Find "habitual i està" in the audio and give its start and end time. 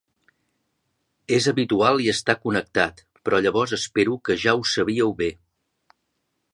1.51-2.35